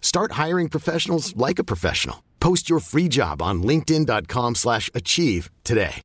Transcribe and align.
Start 0.00 0.32
hiring 0.32 0.70
professionals 0.70 1.36
like 1.36 1.58
a 1.58 1.64
professional. 1.64 2.22
Post 2.40 2.70
your 2.70 2.80
free 2.80 3.08
job 3.08 3.42
on 3.42 3.62
linkedin.com/achieve 3.62 5.50
today. 5.62 6.02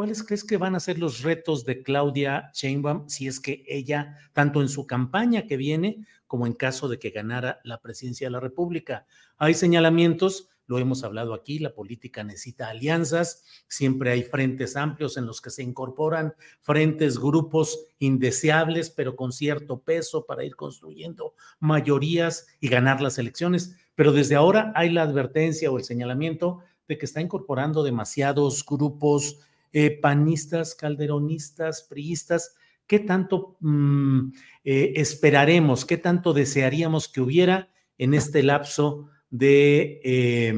¿Cuáles 0.00 0.22
crees 0.22 0.44
que 0.44 0.56
van 0.56 0.74
a 0.74 0.80
ser 0.80 0.98
los 0.98 1.20
retos 1.20 1.66
de 1.66 1.82
Claudia 1.82 2.50
Sheinbaum 2.54 3.10
si 3.10 3.26
es 3.26 3.38
que 3.38 3.64
ella, 3.68 4.16
tanto 4.32 4.62
en 4.62 4.70
su 4.70 4.86
campaña 4.86 5.46
que 5.46 5.58
viene 5.58 6.06
como 6.26 6.46
en 6.46 6.54
caso 6.54 6.88
de 6.88 6.98
que 6.98 7.10
ganara 7.10 7.60
la 7.64 7.82
presidencia 7.82 8.26
de 8.26 8.30
la 8.30 8.40
República? 8.40 9.04
Hay 9.36 9.52
señalamientos, 9.52 10.48
lo 10.70 10.78
hemos 10.78 11.02
hablado 11.02 11.34
aquí, 11.34 11.58
la 11.58 11.74
política 11.74 12.22
necesita 12.22 12.68
alianzas, 12.68 13.42
siempre 13.66 14.12
hay 14.12 14.22
frentes 14.22 14.76
amplios 14.76 15.16
en 15.16 15.26
los 15.26 15.40
que 15.40 15.50
se 15.50 15.64
incorporan 15.64 16.34
frentes, 16.60 17.18
grupos 17.18 17.86
indeseables, 17.98 18.88
pero 18.88 19.16
con 19.16 19.32
cierto 19.32 19.80
peso 19.80 20.26
para 20.26 20.44
ir 20.44 20.54
construyendo 20.54 21.34
mayorías 21.58 22.46
y 22.60 22.68
ganar 22.68 23.00
las 23.00 23.18
elecciones. 23.18 23.74
Pero 23.96 24.12
desde 24.12 24.36
ahora 24.36 24.72
hay 24.76 24.90
la 24.90 25.02
advertencia 25.02 25.72
o 25.72 25.76
el 25.76 25.82
señalamiento 25.82 26.60
de 26.86 26.98
que 26.98 27.06
está 27.06 27.20
incorporando 27.20 27.82
demasiados 27.82 28.64
grupos 28.64 29.40
eh, 29.72 29.98
panistas, 30.00 30.76
calderonistas, 30.76 31.82
priistas. 31.82 32.54
¿Qué 32.86 33.00
tanto 33.00 33.56
mm, 33.58 34.28
eh, 34.62 34.92
esperaremos, 34.94 35.84
qué 35.84 35.96
tanto 35.96 36.32
desearíamos 36.32 37.08
que 37.08 37.20
hubiera 37.20 37.70
en 37.98 38.14
este 38.14 38.44
lapso 38.44 39.10
de 39.30 40.00
eh, 40.04 40.54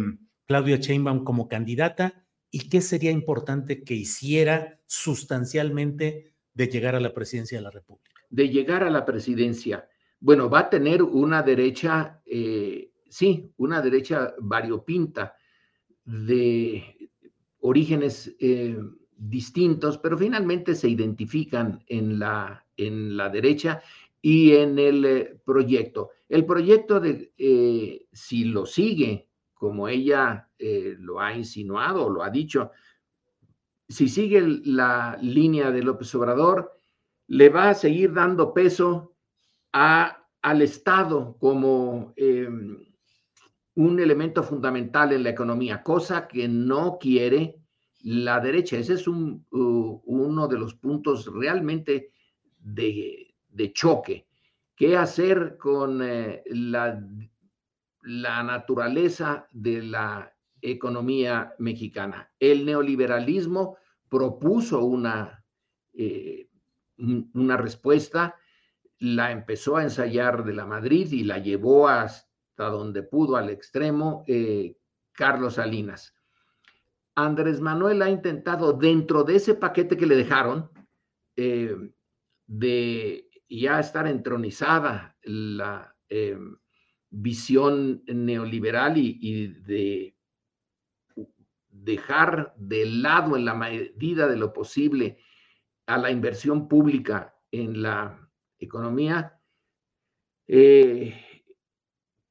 Claudia 0.47 0.77
Sheinbaum 0.77 1.25
como 1.25 1.48
candidata 1.48 2.27
y 2.51 2.69
qué 2.69 2.81
sería 2.81 3.11
importante 3.11 3.84
que 3.84 3.95
hiciera 3.95 4.81
sustancialmente 4.87 6.34
de 6.55 6.67
llegar 6.69 6.95
a 6.95 7.00
la 7.00 7.15
presidencia 7.15 7.59
de 7.59 7.62
la 7.62 7.70
República? 7.70 8.12
de 8.33 8.48
llegar 8.48 8.83
a 8.83 8.91
la 8.91 9.05
presidencia. 9.05 9.87
Bueno, 10.19 10.48
va 10.48 10.61
a 10.61 10.70
tener 10.70 11.03
una 11.03 11.43
derecha, 11.43 12.23
eh, 12.25 12.91
sí, 13.09 13.53
una 13.59 13.82
derecha 13.82 14.34
variopinta 14.38 15.34
de 16.05 17.11
orígenes 17.61 18.34
eh, 18.41 18.78
distintos, 19.15 19.99
pero 19.99 20.16
finalmente 20.16 20.75
se 20.75 20.88
identifican 20.88 21.84
en 21.88 22.19
la, 22.19 22.65
en 22.78 23.19
la 23.19 23.28
derecha 23.28 23.82
y 24.22 24.53
en 24.53 24.78
el 24.78 25.05
eh, 25.05 25.41
proyecto. 25.44 26.10
El 26.28 26.47
proyecto 26.47 27.00
de, 27.00 27.33
eh, 27.37 28.06
si 28.12 28.44
lo 28.44 28.65
sigue, 28.65 29.28
como 29.53 29.88
ella 29.88 30.49
eh, 30.59 30.97
lo 30.99 31.21
ha 31.21 31.34
insinuado 31.34 32.09
lo 32.09 32.22
ha 32.22 32.31
dicho, 32.31 32.71
si 33.88 34.09
sigue 34.09 34.41
la 34.65 35.19
línea 35.21 35.71
de 35.71 35.82
López 35.82 36.15
Obrador, 36.15 36.72
le 37.27 37.49
va 37.49 37.71
a 37.71 37.75
seguir 37.75 38.12
dando 38.12 38.55
peso 38.55 39.15
a, 39.72 40.27
al 40.41 40.62
Estado 40.62 41.37
como 41.38 42.15
eh, 42.16 42.49
un 43.75 44.00
elemento 44.00 44.43
fundamental 44.43 45.12
en 45.12 45.25
la 45.25 45.31
economía, 45.31 45.82
cosa 45.82 46.27
que 46.27 46.49
no 46.49 46.99
quiere 46.99 47.56
la 48.00 48.41
derecha. 48.41 48.78
Ese 48.78 48.94
es 48.94 49.06
un, 49.06 49.47
uno 49.50 50.49
de 50.49 50.59
los 50.59 50.75
puntos 50.75 51.27
realmente 51.32 52.11
de, 52.59 53.22
de 53.52 53.72
choque. 53.72 54.26
¿Qué 54.74 54.96
hacer 54.96 55.56
con 55.58 56.02
eh, 56.02 56.42
la, 56.46 57.00
la 58.02 58.42
naturaleza 58.42 59.46
de 59.52 59.82
la 59.82 60.34
economía 60.60 61.54
mexicana? 61.58 62.32
El 62.40 62.64
neoliberalismo 62.64 63.76
propuso 64.08 64.84
una, 64.84 65.44
eh, 65.92 66.48
un- 66.98 67.30
una 67.34 67.56
respuesta, 67.56 68.34
la 68.98 69.30
empezó 69.32 69.76
a 69.76 69.82
ensayar 69.82 70.44
de 70.44 70.54
la 70.54 70.66
Madrid 70.66 71.10
y 71.12 71.24
la 71.24 71.38
llevó 71.38 71.88
hasta 71.88 72.66
donde 72.69 73.02
pudo 73.02 73.36
al 73.36 73.50
extremo 73.50 74.24
eh, 74.26 74.76
Carlos 75.12 75.54
Salinas. 75.54 76.14
Andrés 77.14 77.60
Manuel 77.60 78.00
ha 78.00 78.08
intentado 78.08 78.72
dentro 78.72 79.22
de 79.24 79.36
ese 79.36 79.54
paquete 79.54 79.96
que 79.96 80.06
le 80.06 80.16
dejaron 80.16 80.70
de 82.46 83.28
ya 83.60 83.80
estar 83.80 84.06
entronizada 84.06 85.16
la 85.22 85.94
eh, 86.08 86.38
visión 87.10 88.02
neoliberal 88.06 88.96
y, 88.96 89.18
y 89.20 89.46
de 89.48 90.16
dejar 91.68 92.54
de 92.56 92.86
lado 92.86 93.36
en 93.36 93.44
la 93.44 93.54
medida 93.54 94.26
de 94.26 94.36
lo 94.36 94.52
posible 94.52 95.18
a 95.86 95.98
la 95.98 96.10
inversión 96.10 96.68
pública 96.68 97.34
en 97.50 97.82
la 97.82 98.30
economía, 98.58 99.38
eh, 100.46 101.14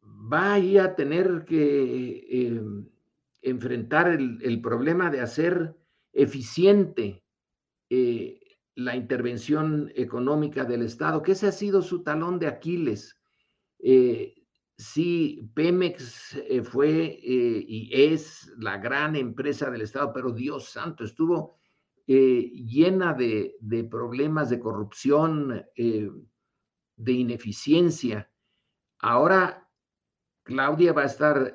va 0.04 0.56
a 0.56 0.96
tener 0.96 1.46
que 1.46 2.28
eh, 2.30 2.62
enfrentar 3.42 4.08
el, 4.10 4.40
el 4.42 4.62
problema 4.62 5.10
de 5.10 5.22
hacer 5.22 5.76
eficiente 6.14 7.24
eh, 7.90 8.41
la 8.76 8.96
intervención 8.96 9.92
económica 9.96 10.64
del 10.64 10.84
Estado, 10.84 11.22
que 11.22 11.34
ese 11.34 11.48
ha 11.48 11.52
sido 11.52 11.82
su 11.82 12.04
talón 12.04 12.40
de 12.40 12.48
Aquiles. 12.48 13.20
Eh, 13.80 14.36
sí, 14.82 15.52
Pemex 15.54 16.36
eh, 16.36 16.64
fue 16.64 17.20
eh, 17.22 17.66
y 17.68 17.90
es 17.94 18.52
la 18.58 18.78
gran 18.78 19.16
empresa 19.16 19.70
del 19.70 19.82
Estado, 19.82 20.12
pero 20.14 20.32
Dios 20.32 20.70
santo, 20.70 21.04
estuvo 21.04 21.60
eh, 22.08 22.52
llena 22.54 23.14
de, 23.14 23.56
de 23.60 23.84
problemas 23.84 24.50
de 24.50 24.60
corrupción, 24.60 25.64
de 25.76 27.12
ineficiencia. 27.12 28.30
Ahora 29.00 29.70
Claudia 30.44 30.94
va 30.94 31.04
a 31.04 31.06
estar 31.06 31.54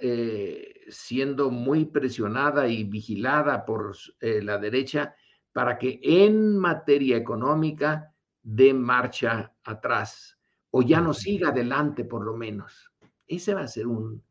siendo 0.89 1.51
muy 1.51 1.85
presionada 1.85 2.69
y 2.69 2.85
vigilada 2.85 3.65
por 3.65 3.97
la 4.21 4.59
derecha 4.59 5.15
para 5.57 5.79
que 5.79 5.99
en 6.03 6.59
materia 6.59 7.17
económica 7.17 8.13
dé 8.43 8.75
marcha 8.75 9.55
atrás 9.65 10.39
o 10.71 10.83
ya 10.83 11.01
no 11.01 11.15
siga 11.15 11.49
adelante 11.49 12.05
por 12.05 12.27
lo 12.27 12.37
menos. 12.37 12.93
Ese 13.27 13.55
va 13.55 13.63
a 13.63 13.67
ser 13.67 13.87
un 13.87 14.23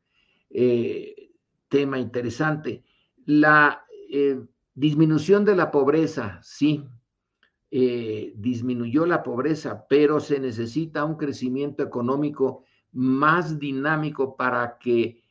eh, 0.52 1.32
tema 1.68 1.98
interesante. 1.98 2.84
La 3.26 3.84
eh, 4.08 4.40
disminución 4.76 5.46
de 5.46 5.56
la 5.56 5.72
pobreza, 5.72 6.40
sí, 6.44 6.86
eh, 7.72 8.32
disminuyó 8.36 9.08
la 9.08 9.24
pobreza, 9.24 9.88
pero 9.90 10.20
se 10.20 10.40
necesita 10.40 11.06
un 11.06 11.16
crecimiento 11.16 11.82
económico 11.82 12.66
más 12.92 13.58
dinámico 13.58 14.38
para 14.38 14.78
que 14.78 15.24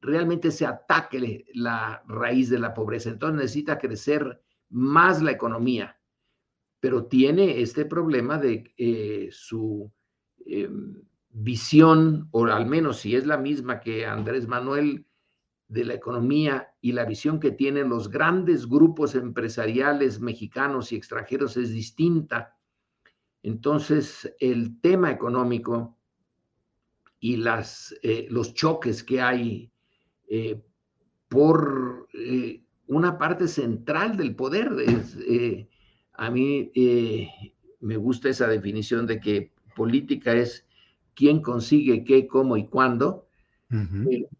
realmente 0.00 0.52
se 0.52 0.64
ataque 0.64 1.44
la 1.54 2.04
raíz 2.06 2.48
de 2.50 2.60
la 2.60 2.72
pobreza. 2.72 3.10
Entonces 3.10 3.36
necesita 3.36 3.76
crecer 3.76 4.40
más 4.70 5.22
la 5.22 5.32
economía, 5.32 5.98
pero 6.80 7.06
tiene 7.06 7.60
este 7.60 7.84
problema 7.84 8.38
de 8.38 8.72
eh, 8.76 9.28
su 9.30 9.92
eh, 10.46 10.70
visión, 11.30 12.28
o 12.30 12.46
al 12.46 12.66
menos 12.66 13.00
si 13.00 13.14
es 13.14 13.26
la 13.26 13.36
misma 13.36 13.80
que 13.80 14.06
Andrés 14.06 14.48
Manuel, 14.48 15.06
de 15.70 15.84
la 15.84 15.94
economía 15.94 16.74
y 16.80 16.90
la 16.92 17.04
visión 17.04 17.38
que 17.38 17.52
tienen 17.52 17.88
los 17.88 18.10
grandes 18.10 18.66
grupos 18.66 19.14
empresariales 19.14 20.20
mexicanos 20.20 20.90
y 20.90 20.96
extranjeros 20.96 21.56
es 21.56 21.72
distinta. 21.72 22.56
Entonces, 23.44 24.34
el 24.40 24.80
tema 24.80 25.12
económico 25.12 25.96
y 27.20 27.36
las, 27.36 27.94
eh, 28.02 28.26
los 28.30 28.52
choques 28.52 29.04
que 29.04 29.20
hay 29.20 29.72
eh, 30.28 30.60
por 31.28 32.08
una 32.90 33.18
parte 33.18 33.48
central 33.48 34.16
del 34.16 34.34
poder. 34.34 34.70
a 36.14 36.30
mí 36.30 36.70
me 37.80 37.96
gusta 37.96 38.28
esa 38.28 38.46
definición 38.46 39.06
de 39.06 39.20
que 39.20 39.52
política 39.74 40.34
es 40.34 40.66
quién 41.14 41.40
consigue 41.40 42.04
qué, 42.04 42.26
cómo 42.26 42.56
y 42.56 42.66
cuándo. 42.66 43.26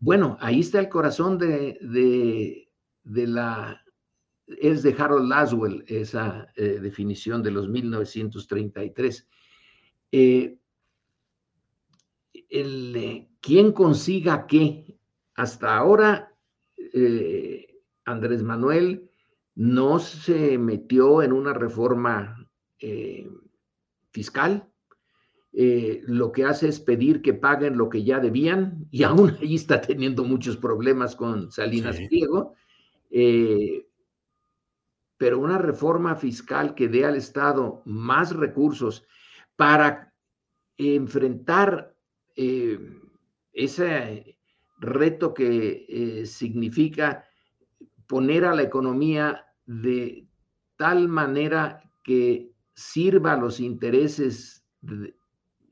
bueno, 0.01 0.37
ahí 0.41 0.61
está 0.61 0.81
el 0.81 0.89
corazón 0.89 1.39
de, 1.39 2.69
de, 3.05 3.27
la... 3.27 3.83
Es 4.47 4.83
de 4.83 4.95
Harold 4.99 5.29
Laswell 5.29 5.85
esa 5.87 6.49
definición 6.57 7.43
de 7.43 7.53
los 7.53 7.69
1933 7.69 9.29
el, 12.51 12.97
eh, 12.97 13.29
quién 13.41 13.73
consiga 13.73 14.47
qué. 14.47 14.99
Hasta 15.35 15.77
ahora, 15.77 16.35
eh, 16.77 17.70
Andrés 18.11 18.43
Manuel 18.43 19.11
no 19.55 19.99
se 19.99 20.59
metió 20.59 21.23
en 21.23 21.33
una 21.33 21.53
reforma 21.53 22.49
eh, 22.79 23.29
fiscal. 24.11 24.67
lo 25.53 26.31
que 26.31 26.45
hace 26.45 26.69
es 26.69 26.79
pedir 26.81 27.23
que 27.23 27.35
paguen 27.35 27.77
lo 27.77 27.89
que 27.89 28.05
ya 28.05 28.21
debían 28.21 28.87
y 28.91 29.03
aún 29.05 29.37
ahí 29.41 29.55
está 29.55 29.81
teniendo 29.81 30.25
muchos 30.25 30.57
problemas 30.57 31.17
con 31.17 31.51
Salinas 31.51 31.97
Pliego. 32.09 32.55
pero 35.17 35.39
una 35.39 35.59
reforma 35.59 36.15
fiscal 36.15 36.75
que 36.75 36.89
dé 36.89 37.05
al 37.05 37.17
Estado 37.17 37.83
más 37.85 38.35
recursos 38.35 39.05
para 39.57 40.11
enfrentar 40.79 41.95
eh, 42.35 42.79
ese 43.53 44.39
reto 44.79 45.35
que 45.35 45.85
eh, 45.89 46.27
significa 46.27 47.25
poner 48.11 48.45
a 48.45 48.57
la 48.57 48.63
economía 48.63 49.47
de 49.67 50.27
tal 50.77 51.07
manera 51.07 51.81
que 52.03 52.51
sirva 52.75 53.35
a 53.35 53.37
los 53.37 53.61
intereses, 53.61 54.65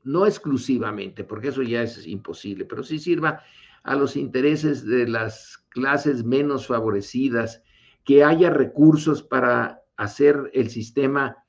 no 0.03 0.25
exclusivamente, 0.25 1.25
porque 1.25 1.49
eso 1.49 1.63
ya 1.63 1.83
es 1.83 2.07
imposible, 2.07 2.63
pero 2.63 2.81
sí 2.81 2.97
sirva 2.97 3.41
a 3.83 3.93
los 3.93 4.15
intereses 4.15 4.85
de 4.85 5.05
las 5.05 5.57
clases 5.67 6.23
menos 6.23 6.65
favorecidas, 6.65 7.61
que 8.05 8.23
haya 8.23 8.49
recursos 8.49 9.21
para 9.21 9.81
hacer 9.97 10.49
el 10.53 10.69
sistema 10.69 11.43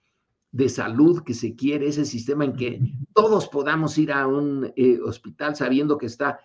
de 0.50 0.68
salud 0.68 1.22
que 1.22 1.34
se 1.34 1.54
quiere, 1.54 1.86
ese 1.86 2.04
sistema 2.04 2.44
en 2.44 2.56
que 2.56 2.80
todos 3.14 3.46
podamos 3.46 3.96
ir 3.96 4.10
a 4.10 4.26
un 4.26 4.72
eh, 4.74 4.98
hospital 5.04 5.54
sabiendo 5.54 5.96
que 5.98 6.06
está 6.06 6.40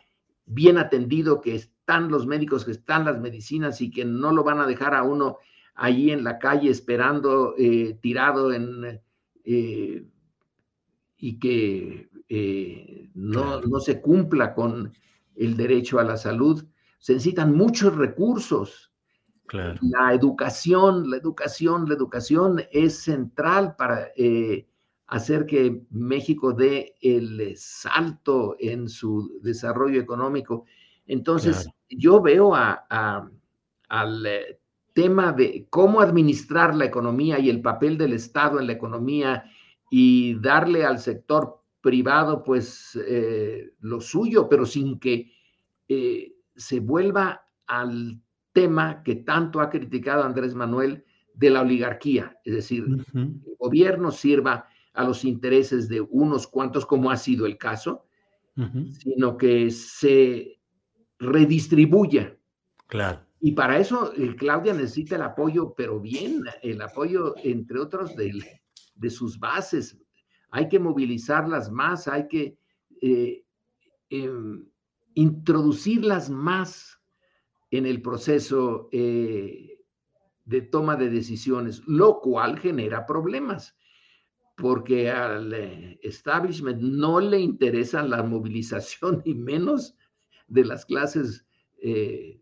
bien 0.45 0.77
atendido, 0.77 1.41
que 1.41 1.55
están 1.55 2.09
los 2.09 2.27
médicos, 2.27 2.65
que 2.65 2.71
están 2.71 3.05
las 3.05 3.19
medicinas 3.19 3.81
y 3.81 3.91
que 3.91 4.05
no 4.05 4.31
lo 4.31 4.43
van 4.43 4.59
a 4.59 4.67
dejar 4.67 4.93
a 4.93 5.03
uno 5.03 5.37
allí 5.75 6.11
en 6.11 6.23
la 6.23 6.39
calle 6.39 6.69
esperando, 6.69 7.55
eh, 7.57 7.97
tirado 8.01 8.53
en... 8.53 9.01
Eh, 9.43 10.05
y 11.17 11.39
que 11.39 12.09
no, 13.13 13.61
no 13.61 13.79
se 13.79 14.01
cumpla 14.01 14.53
con 14.53 14.91
el 15.35 15.55
derecho 15.55 15.99
a 15.99 16.03
la 16.03 16.17
salud. 16.17 16.63
Se 16.99 17.13
necesitan 17.13 17.55
muchos 17.55 17.95
recursos 17.95 18.91
la 19.53 20.13
educación, 20.13 21.09
la 21.09 21.17
educación, 21.17 21.87
la 21.87 21.95
educación 21.95 22.61
es 22.71 23.03
central 23.03 23.75
para 23.75 24.07
eh, 24.15 24.67
hacer 25.07 25.45
que 25.45 25.83
México 25.91 26.53
dé 26.53 26.95
el 27.01 27.55
salto 27.55 28.55
en 28.59 28.89
su 28.89 29.39
desarrollo 29.41 30.01
económico. 30.01 30.65
Entonces, 31.05 31.67
yo 31.89 32.21
veo 32.21 32.55
al 32.55 34.25
eh, 34.25 34.59
tema 34.93 35.31
de 35.31 35.67
cómo 35.69 36.01
administrar 36.01 36.75
la 36.75 36.85
economía 36.85 37.39
y 37.39 37.49
el 37.49 37.61
papel 37.61 37.97
del 37.97 38.13
Estado 38.13 38.59
en 38.59 38.67
la 38.67 38.73
economía 38.73 39.43
y 39.91 40.35
darle 40.39 40.83
al 40.83 40.99
sector 40.99 41.61
privado, 41.81 42.43
pues, 42.43 42.99
eh, 43.07 43.73
lo 43.81 44.01
suyo, 44.01 44.49
pero 44.49 44.65
sin 44.65 44.99
que 44.99 45.31
se 46.55 46.79
vuelva 46.79 47.45
al 47.67 48.19
tema 48.53 49.03
que 49.03 49.17
tanto 49.17 49.59
ha 49.59 49.69
criticado 49.69 50.23
Andrés 50.23 50.55
Manuel 50.55 51.03
de 51.33 51.49
la 51.49 51.61
oligarquía, 51.61 52.39
es 52.45 52.55
decir, 52.55 52.85
el 53.13 53.41
gobierno 53.59 54.09
sirva 54.09 54.69
a 54.95 55.03
los 55.03 55.25
intereses 55.25 55.87
de 55.89 56.01
unos 56.01 56.47
cuantos, 56.47 56.85
como 56.85 57.11
ha 57.11 57.17
sido 57.17 57.45
el 57.45 57.57
caso, 57.57 58.05
sino 59.03 59.37
que 59.37 59.69
se 59.69 60.59
redistribuya. 61.19 62.37
Claro. 62.87 63.25
Y 63.41 63.51
para 63.51 63.77
eso 63.77 64.13
eh, 64.13 64.35
Claudia 64.35 64.73
necesita 64.73 65.15
el 65.15 65.21
apoyo, 65.21 65.73
pero 65.75 65.99
bien, 65.99 66.43
el 66.63 66.81
apoyo, 66.81 67.35
entre 67.43 67.79
otros, 67.79 68.15
de, 68.15 68.61
de 68.95 69.09
sus 69.09 69.37
bases. 69.39 69.99
Hay 70.51 70.69
que 70.69 70.79
movilizarlas 70.79 71.69
más, 71.69 72.07
hay 72.07 72.27
que 72.27 72.57
eh, 73.01 73.43
em, 74.09 74.65
introducirlas 75.13 76.29
más 76.29 76.99
en 77.71 77.85
el 77.85 78.01
proceso 78.01 78.89
eh, 78.91 79.79
de 80.45 80.61
toma 80.61 80.95
de 80.95 81.09
decisiones, 81.09 81.81
lo 81.87 82.21
cual 82.21 82.57
genera 82.57 83.05
problemas, 83.05 83.75
porque 84.55 85.11
al 85.11 85.53
eh, 85.53 85.99
establishment 86.01 86.81
no 86.81 87.19
le 87.19 87.39
interesa 87.39 88.03
la 88.03 88.23
movilización 88.23 89.21
y 89.25 89.33
menos 89.33 89.95
de 90.47 90.65
las 90.65 90.85
clases 90.85 91.45
eh, 91.77 92.39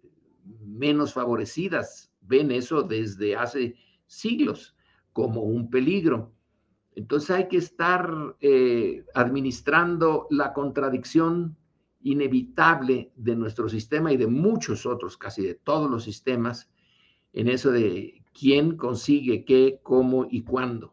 menos 0.62 1.14
favorecidas. 1.14 2.12
Ven 2.22 2.52
eso 2.52 2.84
desde 2.84 3.36
hace 3.36 3.76
siglos 4.08 4.76
como 5.12 5.42
un 5.44 5.70
peligro. 5.70 6.34
Entonces 6.96 7.32
hay 7.32 7.48
que 7.48 7.58
estar 7.58 8.36
administrando 9.16 10.28
la 10.30 10.54
contradicción 10.54 11.58
inevitable 12.04 13.12
de 13.16 13.36
nuestro 13.36 13.70
sistema 13.70 14.12
y 14.12 14.18
de 14.18 14.28
muchos 14.28 14.86
otros, 14.86 15.18
casi 15.18 15.42
de 15.42 15.56
todos 15.56 15.90
los 15.90 16.04
sistemas, 16.04 16.70
en 17.32 17.48
eso 17.48 17.72
de 17.72 18.24
quién 18.38 18.78
consigue 18.78 19.46
qué, 19.46 19.80
cómo 19.82 20.28
y 20.30 20.44
cuándo. 20.44 20.93